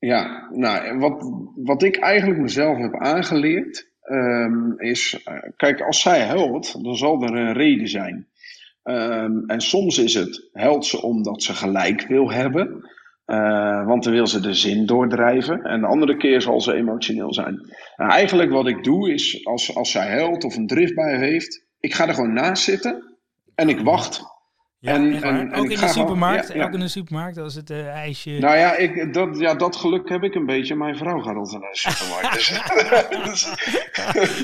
[0.00, 6.20] Ja, nou, wat, wat ik eigenlijk mezelf heb aangeleerd, ehm, is, eh, kijk, als zij
[6.20, 8.28] huilt, dan zal er een reden zijn.
[8.82, 12.90] Ehm, en soms is het, huilt ze omdat ze gelijk wil hebben,
[13.24, 15.62] eh, want dan wil ze de zin doordrijven.
[15.62, 17.54] En de andere keer zal ze emotioneel zijn.
[17.96, 21.94] Nou, eigenlijk wat ik doe is, als, als zij huilt of een driftbui heeft, ik
[21.94, 23.16] ga er gewoon naast zitten
[23.54, 24.22] en ik wacht.
[24.82, 26.48] Ja, En- ook in de supermarkt?
[26.48, 26.64] ja, ja.
[26.64, 28.30] Ook in de supermarkt als het eh, ijsje...
[28.30, 30.74] Nou ja, ik, dat, ja, dat geluk heb ik een beetje.
[30.74, 32.36] Mijn vrouw gaat altijd naar de supermarkt.
[33.24, 33.48] Dus,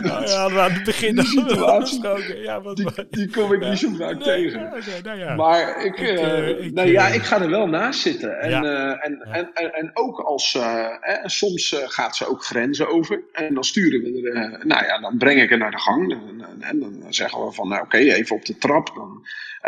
[0.03, 2.41] Nou ja, we aan het begin al afgesproken.
[2.43, 4.73] Ja, wat die, die kom ik niet zo vaak tegen.
[5.03, 5.35] nou ja.
[5.35, 8.41] Maar ik, Ik, ik, nou ja, ik ga er wel naast zitten.
[8.41, 8.65] En,
[9.01, 10.87] en, en, en, ook als, eh,
[11.25, 13.23] soms gaat ze ook grenzen over.
[13.33, 16.17] En dan sturen we er, nou ja, dan breng ik haar naar de gang.
[16.61, 19.06] En dan zeggen we van, nou oké, even op de trap.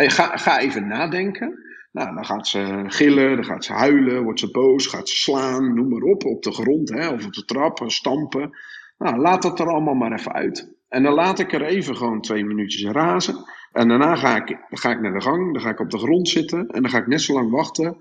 [0.07, 1.59] Ga, ga even nadenken.
[1.93, 5.75] Nou, dan gaat ze gillen, dan gaat ze huilen, wordt ze boos, gaat ze slaan,
[5.75, 8.51] noem maar op, op de grond hè, of op de trap, stampen.
[8.99, 10.73] Nou, laat dat er allemaal maar even uit.
[10.89, 13.37] En dan laat ik er even gewoon twee minuutjes razen.
[13.73, 15.99] En daarna ga ik, dan ga ik naar de gang, dan ga ik op de
[15.99, 17.97] grond zitten en dan ga ik net zo lang wachten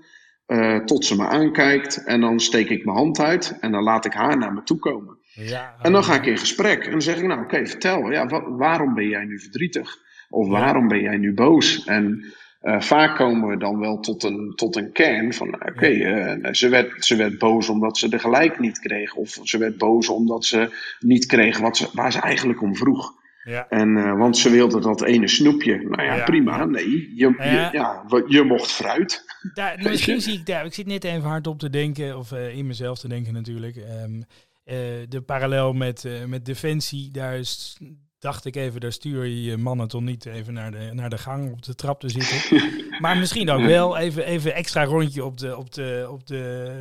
[0.46, 2.04] eh, tot ze me aankijkt.
[2.04, 4.78] En dan steek ik mijn hand uit en dan laat ik haar naar me toe
[4.78, 5.16] komen.
[5.34, 8.26] Ja, En dan ga ik in gesprek en dan zeg ik, nou oké, vertel, ja,
[8.26, 10.06] wa- waarom ben jij nu verdrietig?
[10.30, 11.84] Of waarom ben jij nu boos?
[11.84, 12.24] En
[12.60, 16.52] eh, vaak komen we dan wel tot een, tot een kern van, nou, oké, eh,
[16.52, 19.14] ze, werd, ze werd boos omdat ze de gelijk niet kreeg.
[19.14, 23.14] Of ze werd boos omdat ze niet kreeg wat ze, waar ze eigenlijk om vroeg.
[23.44, 23.66] ja.
[23.68, 25.76] En, eh, want ze wilde dat ene snoepje.
[25.88, 26.24] Nou ja, Ja.
[26.24, 26.64] prima.
[26.64, 27.44] Nee, je, Ja.
[27.44, 29.24] je, ja, wa- je mocht fruit.
[29.54, 32.32] Daar, Weet misschien zie ik daar, ik zit net even hard op te denken, of
[32.32, 33.76] in mezelf te denken natuurlijk.
[33.76, 34.20] Ehm,
[34.64, 34.76] eh,
[35.08, 37.78] de parallel met, met Defensie, daar is
[38.18, 41.18] dacht ik even, daar stuur je je mannen toch niet even naar de, naar de
[41.18, 42.62] gang op de trap te zitten.
[43.02, 46.72] maar misschien ook wel even, even extra rondje op de, op de, op de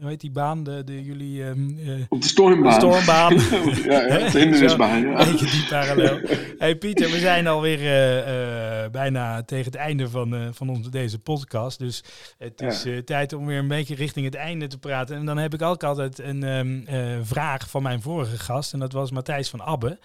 [0.00, 1.42] hoe heet die baan, de, de jullie...
[1.42, 2.80] Um, uh, op de stormbaan.
[2.80, 3.34] De stormbaan.
[3.92, 5.00] ja, ja, de hindernisbaan.
[5.00, 5.24] Ja.
[5.24, 6.20] Beetje die parallel.
[6.58, 11.18] hey Pieter, we zijn alweer uh, uh, bijna tegen het einde van, van onze, deze
[11.18, 11.78] podcast.
[11.78, 12.04] Dus
[12.38, 13.02] het is ja.
[13.04, 15.16] tijd om weer een beetje richting het einde te praten.
[15.16, 16.84] En dan heb ik ook altijd een um,
[17.22, 18.72] vraag van mijn vorige gast.
[18.72, 19.98] En dat was Matthijs van Abbe.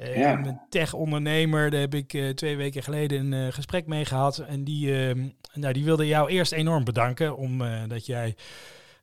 [0.00, 0.38] Uh, ja.
[0.38, 4.38] Een tech-ondernemer, daar heb ik uh, twee weken geleden een uh, gesprek mee gehad.
[4.38, 4.94] En die,
[5.54, 8.36] nou, die wilde jou eerst enorm bedanken, omdat jij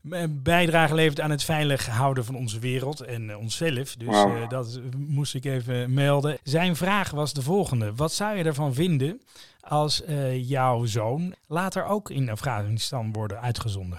[0.10, 3.96] een bijdrage levert aan het veilig houden van onze wereld en onszelf.
[3.96, 4.50] Dus wow.
[4.50, 6.38] dat moest ik even melden.
[6.44, 7.96] Zijn vraag was de volgende.
[7.96, 9.22] Wat zou je ervan vinden
[9.60, 13.98] als jouw zoon later ook in Afghanistan worden uitgezonden?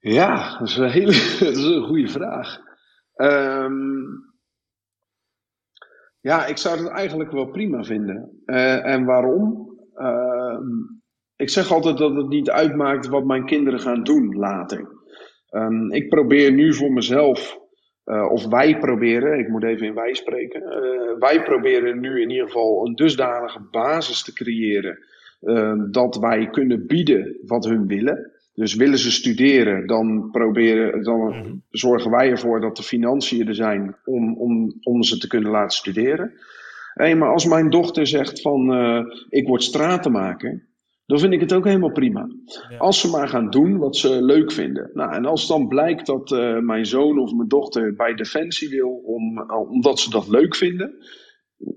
[0.00, 2.58] Ja, dat is een hele dat is een goede vraag.
[3.16, 4.27] Um...
[6.20, 8.42] Ja, ik zou het eigenlijk wel prima vinden.
[8.46, 9.76] Uh, en waarom?
[9.96, 10.58] Uh,
[11.36, 14.88] ik zeg altijd dat het niet uitmaakt wat mijn kinderen gaan doen later.
[15.50, 17.58] Um, ik probeer nu voor mezelf,
[18.04, 20.62] uh, of wij proberen, ik moet even in wij spreken.
[21.18, 24.98] wij proberen nu in ieder geval een dusdanige basis te creëren.
[25.40, 28.32] ehm, dat wij kunnen bieden wat hun willen.
[28.58, 33.96] Dus willen ze studeren, dan, proberen, dan zorgen wij ervoor dat de financiën er zijn
[34.04, 36.32] om, om, om ze te kunnen laten studeren.
[36.94, 40.66] Hey, maar als mijn dochter zegt van uh, ik word stratenmaker,
[41.06, 42.28] dan vind ik het ook helemaal prima.
[42.68, 42.76] Ja.
[42.76, 44.90] Als ze maar gaan doen wat ze leuk vinden.
[44.94, 48.90] Nou, en als dan blijkt dat uh, mijn zoon of mijn dochter bij Defensie wil,
[48.90, 50.94] om, omdat ze dat leuk vinden,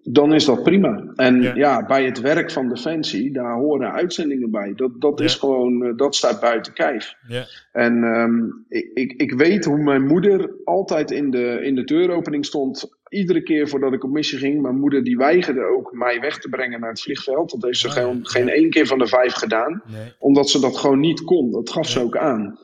[0.04, 1.04] dan is dat prima.
[1.16, 1.56] En ja.
[1.56, 1.86] ja.
[1.86, 4.74] bij het werk van Defensie, daar horen uitzendingen bij.
[4.76, 5.26] Dat, dat ja.
[5.26, 7.16] is gewoon, uh, dat staat buiten kijf.
[7.28, 7.46] Ja.
[7.72, 12.46] En um, ik, ik, ik weet hoe mijn moeder altijd in de, in de deuropening
[12.46, 13.00] stond.
[13.10, 14.62] Iedere keer voordat ik op missie ging.
[14.62, 17.52] Mijn moeder die weigerde ook mij weg te brengen naar het vliegveld.
[17.52, 18.30] Dat heeft ze gewoon ja.
[18.30, 19.82] geen één keer van de vijf gedaan.
[19.92, 20.14] Nee.
[20.20, 21.52] Omdat ze dat gewoon niet kon.
[21.52, 22.60] Dat gaf ze ook aan.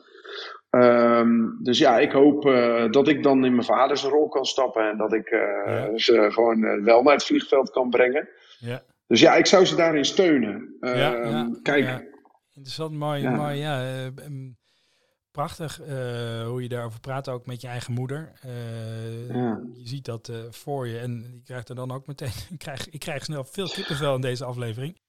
[0.70, 4.90] Um, dus ja, ik hoop uh, dat ik dan in mijn vaders rol kan stappen.
[4.90, 5.98] En dat ik uh, Ja.
[5.98, 8.28] ze gewoon uh, wel naar het vliegveld kan brengen.
[8.58, 8.82] Ja.
[9.06, 10.76] Dus ja, ik zou ze daarin steunen.
[10.80, 12.06] Ja, Ehm, kijk.
[12.52, 13.80] Interessant, mooi, mooi, ja.
[13.82, 14.56] eh, em,
[15.30, 18.32] prachtig eh, hoe je daarover praat, ook met je eigen moeder.
[18.42, 19.28] Eh.
[19.74, 22.88] Je ziet dat eh, voor je en je krijgt er dan ook meteen, ik krijg,
[22.90, 25.00] ik krijg snel veel kippenvel in deze aflevering.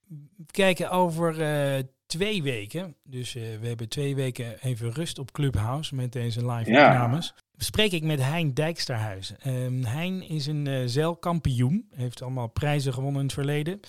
[0.51, 5.95] Kijken over eh, twee weken, dus eh, we hebben twee weken even rust op Clubhouse
[5.95, 6.85] met deze live Ja.
[6.87, 7.33] opnames.
[7.57, 9.37] Spreek ik met Hein Dijksterhuizen.
[9.41, 13.79] Ehm hein is een eh, zeilkampioen, heeft allemaal prijzen gewonnen in het verleden.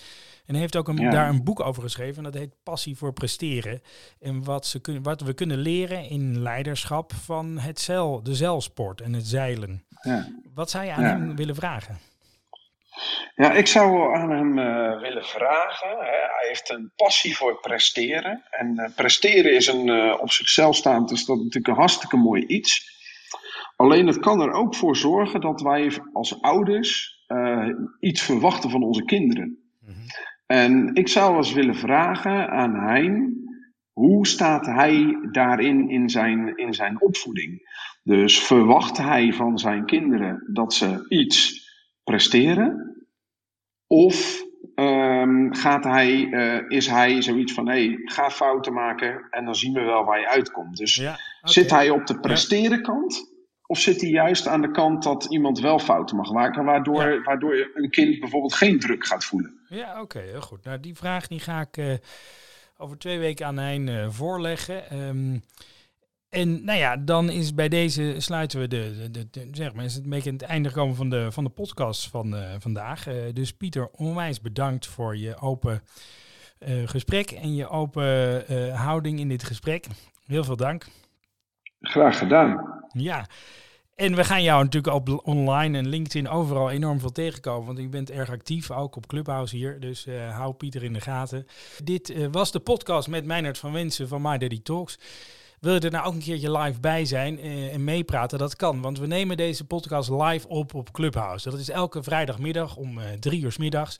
[0.45, 1.09] En heeft ook een, Ja.
[1.11, 2.17] daar een boek over geschreven.
[2.17, 3.81] En dat heet Passie voor Presteren.
[4.19, 9.01] En wat, ze kun, wat we kunnen leren in leiderschap van het zeil, de zeilsport
[9.01, 9.83] en het zeilen.
[10.01, 10.27] ja.
[10.53, 11.97] Wat zou je aan hem willen vragen?
[13.35, 15.89] Ja, ik zou aan hem eh, willen vragen.
[15.89, 15.95] Hè.
[16.05, 18.43] Hij heeft een passie voor presteren.
[18.49, 22.45] En eh, presteren is een eh, op zichzelf staand, is dat natuurlijk een hartstikke mooi
[22.45, 22.99] iets.
[23.75, 27.19] Alleen het kan er ook voor zorgen dat wij als ouders
[27.99, 29.57] iets verwachten van onze kinderen.
[30.45, 33.41] En ik zou eens willen vragen aan Hein,
[33.91, 37.69] hoe staat hij daarin in zijn, in zijn opvoeding?
[38.03, 41.69] Dus verwacht hij van zijn kinderen dat ze iets
[42.03, 42.90] presteren?
[43.91, 44.43] Of
[44.75, 49.55] ehm, gaat hij, eh, is hij zoiets van, hé, hey, ga fouten maken en dan
[49.55, 50.77] zien we wel waar je uitkomt.
[50.77, 53.29] Dus Ja, zit hij op de presteren kant?
[53.65, 57.21] Of zit hij juist aan de kant dat iemand wel fouten mag maken, waardoor, Ja.
[57.21, 59.59] waardoor een kind bijvoorbeeld geen druk gaat voelen?
[59.69, 60.63] Ja, oké, heel goed.
[60.63, 61.93] Nou, die vraag die ga ik eh,
[62.77, 64.89] over twee weken aan Hein eh, voorleggen.
[64.89, 65.37] Ehm,
[66.31, 69.85] en nou ja, dan is bij deze sluiten we de, de, de- de- zeg maar,
[69.85, 73.07] is het een beetje het einde gekomen van de, van de podcast van eh, vandaag.
[73.07, 75.83] Eh, dus Pieter, onwijs bedankt voor je open
[76.57, 79.85] eh, gesprek en je open houding in dit gesprek.
[80.25, 80.87] Heel veel dank.
[81.81, 82.79] Graag gedaan.
[82.91, 83.25] Ja,
[83.95, 87.65] en we gaan jou natuurlijk op online en LinkedIn overal enorm veel tegenkomen.
[87.65, 89.79] Want je bent erg actief, ook op Clubhouse hier.
[89.79, 91.45] Dus hou Pieter in de gaten.
[91.83, 94.99] Dit was de podcast met Meinert van Wensen van My Daddy Talks.
[95.61, 98.37] Wil je er nou ook een keertje live bij zijn eh, en meepraten?
[98.37, 101.49] Dat kan, want we nemen deze podcast live op op Clubhouse.
[101.49, 103.97] Dat is elke vrijdagmiddag om eh, drie uur 's middags.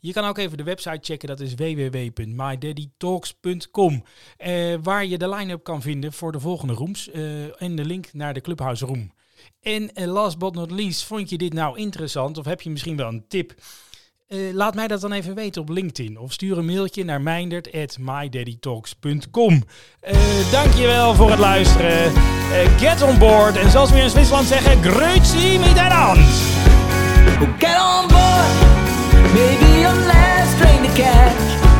[0.00, 4.04] Je kan ook even de website checken, dat is www.mydaddytalks.com.
[4.36, 7.10] eh, waar je de line-up kan vinden voor de volgende rooms
[7.58, 9.12] en de link naar de Clubhouse room.
[9.60, 13.08] En last but not least, vond je dit nou interessant of heb je misschien wel
[13.08, 13.54] een tip?
[14.28, 19.62] Eh, laat mij dat dan even weten op LinkedIn of stuur een mailtje naar meindert.mydaddytalks.com.
[20.00, 20.16] Eh
[20.50, 22.04] dankjewel voor het luisteren.
[22.04, 22.12] Eh,
[22.78, 26.24] get on board en zoals we in Zwitserland zeggen, grüezi miteinander.
[27.42, 28.52] Oh, get on board,
[29.32, 31.32] maybe your last train to catch.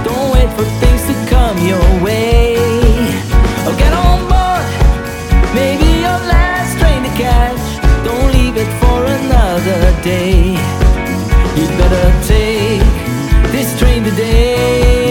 [0.02, 2.56] Don't wait for things to come your way.
[3.66, 4.64] Oh, get on board,
[5.54, 7.60] maybe your last train to catch.
[8.04, 10.56] Don't leave it for another day.
[12.26, 15.03] take this train today.